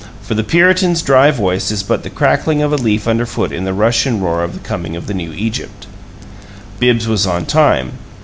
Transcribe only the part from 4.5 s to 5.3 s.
the coming of the